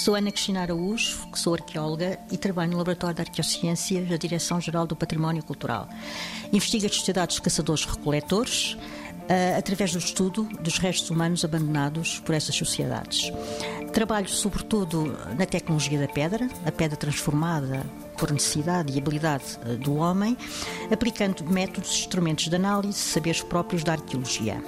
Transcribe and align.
Sou 0.00 0.14
Ana 0.14 0.32
Cristina 0.32 0.62
Araújo, 0.62 1.28
sou 1.34 1.52
arqueóloga 1.52 2.18
e 2.32 2.38
trabalho 2.38 2.70
no 2.70 2.78
Laboratório 2.78 3.14
de 3.14 3.20
Arqueociências 3.20 4.08
da 4.08 4.16
Direção-Geral 4.16 4.86
do 4.86 4.96
Património 4.96 5.42
Cultural. 5.42 5.90
Investigo 6.50 6.86
as 6.86 6.94
sociedades 6.94 7.36
de 7.36 7.42
caçadores-recoletores 7.42 8.78
uh, 8.78 9.58
através 9.58 9.92
do 9.92 9.98
estudo 9.98 10.44
dos 10.62 10.78
restos 10.78 11.10
humanos 11.10 11.44
abandonados 11.44 12.18
por 12.20 12.34
essas 12.34 12.54
sociedades. 12.54 13.30
Trabalho 13.92 14.30
sobretudo 14.30 15.18
na 15.38 15.44
tecnologia 15.44 16.00
da 16.00 16.08
pedra, 16.08 16.48
a 16.64 16.72
pedra 16.72 16.96
transformada 16.96 17.84
por 18.16 18.32
necessidade 18.32 18.94
e 18.96 18.98
habilidade 18.98 19.58
uh, 19.66 19.76
do 19.76 19.96
homem, 19.96 20.34
aplicando 20.90 21.44
métodos 21.44 21.94
e 21.94 21.98
instrumentos 22.00 22.48
de 22.48 22.56
análise, 22.56 22.96
saberes 22.96 23.42
próprios 23.42 23.84
da 23.84 23.92
arqueologia. 23.92 24.64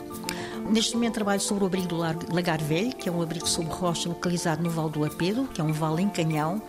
Neste 0.72 0.94
momento 0.94 1.12
trabalho 1.12 1.38
sobre 1.38 1.64
o 1.64 1.66
abrigo 1.66 1.86
do 1.86 1.96
Lagar 1.98 2.58
Velho, 2.62 2.96
que 2.96 3.06
é 3.06 3.12
um 3.12 3.20
abrigo 3.20 3.46
sob 3.46 3.68
rocha 3.68 4.08
localizado 4.08 4.62
no 4.62 4.70
Val 4.70 4.88
do 4.88 5.04
Apedo, 5.04 5.46
que 5.52 5.60
é 5.60 5.64
um 5.64 5.70
vale 5.70 6.00
em 6.00 6.08
canhão. 6.08 6.62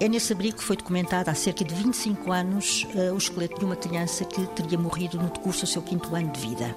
É 0.00 0.08
nesse 0.08 0.32
abrigo 0.32 0.56
que 0.56 0.64
foi 0.64 0.76
documentado 0.76 1.30
há 1.30 1.34
cerca 1.34 1.64
de 1.64 1.72
25 1.72 2.32
anos 2.32 2.84
uh, 2.96 3.14
o 3.14 3.16
esqueleto 3.16 3.60
de 3.60 3.64
uma 3.64 3.76
criança 3.76 4.24
que 4.24 4.44
teria 4.48 4.76
morrido 4.76 5.18
no 5.18 5.30
decurso 5.30 5.60
do 5.60 5.68
seu 5.68 5.80
quinto 5.80 6.12
ano 6.16 6.32
de 6.32 6.40
vida. 6.40 6.74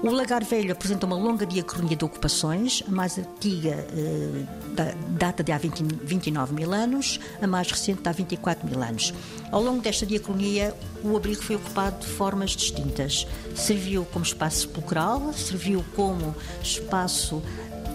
O 0.00 0.10
Lagar 0.12 0.44
Velho 0.44 0.70
apresenta 0.70 1.06
uma 1.06 1.16
longa 1.16 1.44
diacronia 1.44 1.96
de 1.96 2.04
ocupações, 2.04 2.84
a 2.86 2.90
mais 2.90 3.18
antiga 3.18 3.84
eh, 3.92 4.94
data 5.18 5.42
de 5.42 5.50
há 5.50 5.58
20, 5.58 5.82
29 6.04 6.54
mil 6.54 6.72
anos, 6.72 7.18
a 7.42 7.46
mais 7.48 7.68
recente 7.68 8.08
há 8.08 8.12
24 8.12 8.64
mil 8.64 8.80
anos. 8.80 9.12
Ao 9.50 9.60
longo 9.60 9.82
desta 9.82 10.06
diacronia, 10.06 10.72
o 11.02 11.16
abrigo 11.16 11.42
foi 11.42 11.56
ocupado 11.56 11.98
de 11.98 12.06
formas 12.12 12.52
distintas. 12.52 13.26
Serviu 13.56 14.04
como 14.12 14.24
espaço 14.24 14.68
sepulcral, 14.68 15.32
serviu 15.32 15.84
como 15.96 16.32
espaço 16.62 17.42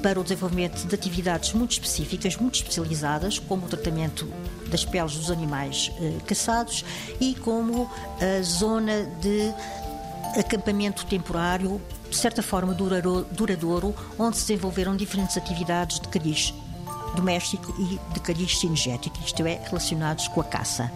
para 0.02 0.20
o 0.20 0.24
desenvolvimento 0.24 0.86
de 0.86 0.94
atividades 0.94 1.54
muito 1.54 1.72
específicas, 1.72 2.36
muito 2.36 2.56
especializadas, 2.56 3.40
como 3.40 3.66
o 3.66 3.70
tratamento 3.70 4.28
das 4.68 4.84
peles 4.84 5.16
dos 5.16 5.32
animais 5.32 5.90
eh, 6.02 6.18
caçados 6.28 6.84
e 7.22 7.34
como 7.36 7.90
a 8.20 8.42
zona 8.42 9.06
de 9.22 9.54
acampamento 10.40 11.06
temporário, 11.06 11.82
de 12.10 12.16
certa 12.16 12.42
forma 12.42 12.74
duradouro, 12.74 13.96
onde 14.18 14.38
se 14.38 14.48
desenvolveram 14.48 14.96
diferentes 14.96 15.38
atividades 15.38 16.00
de 16.00 16.08
cariz 16.08 16.54
doméstico 17.16 17.74
e 17.80 18.00
de 18.14 18.20
cariz 18.20 18.58
cinegético, 18.58 19.18
isto 19.24 19.46
é, 19.46 19.62
relacionados 19.66 20.28
com 20.28 20.42
a 20.42 20.44
caça. 20.44 20.92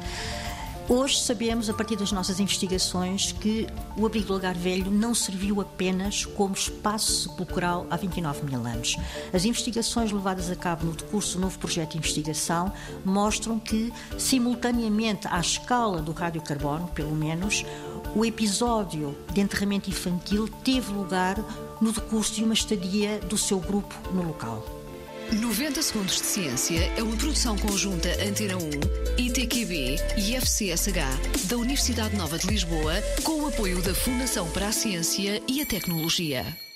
Hoje 0.90 1.20
sabemos, 1.20 1.70
a 1.70 1.74
partir 1.74 1.98
das 1.98 2.14
nossas 2.14 2.40
investigações, 2.40 3.34
que 3.34 3.68
o 3.98 4.06
abrigo 4.06 4.28
do 4.28 4.34
Lugar 4.34 4.56
Velho 4.56 4.90
não 4.90 5.14
serviu 5.14 5.60
apenas 5.60 6.24
como 6.24 6.54
espaço 6.54 7.24
sepulcral 7.24 7.86
há 7.90 7.98
29 7.98 8.46
mil 8.46 8.66
anos. 8.66 8.96
As 9.34 9.44
investigações 9.44 10.14
levadas 10.14 10.50
a 10.50 10.56
cabo 10.56 10.86
no 10.86 10.94
decurso 10.94 11.36
do 11.36 11.42
novo 11.42 11.60
projeto 11.60 11.92
de 11.92 11.98
investigação 11.98 12.72
mostram 13.04 13.60
que, 13.60 13.92
simultaneamente 14.18 15.28
à 15.28 15.42
escala 15.42 16.02
do 16.02 16.14
radiocarbono, 16.14 16.88
pelo 16.96 17.14
menos, 17.14 17.66
o 18.18 18.26
episódio 18.26 19.16
de 19.32 19.42
enterramento 19.42 19.92
infantil 19.92 20.48
teve 20.64 20.92
lugar 20.92 21.38
no 21.80 21.92
decurso 21.92 22.34
de 22.34 22.44
uma 22.44 22.56
estadia 22.56 23.20
do 23.20 23.38
seu 23.38 23.60
grupo 23.60 23.94
no 24.12 24.24
local. 24.24 24.66
90 25.32 25.84
Segundos 25.84 26.16
de 26.16 26.26
Ciência 26.26 26.80
é 26.98 27.04
uma 27.04 27.16
produção 27.16 27.56
conjunta 27.58 28.10
Antena 28.28 28.58
1, 28.58 29.24
ITQB 29.24 29.98
e 30.18 30.36
FCSH 30.36 31.48
da 31.48 31.58
Universidade 31.58 32.16
Nova 32.16 32.40
de 32.40 32.48
Lisboa, 32.48 32.94
com 33.24 33.44
o 33.44 33.48
apoio 33.50 33.82
da 33.84 33.94
Fundação 33.94 34.50
para 34.50 34.70
a 34.70 34.72
Ciência 34.72 35.40
e 35.48 35.62
a 35.62 35.66
Tecnologia. 35.66 36.67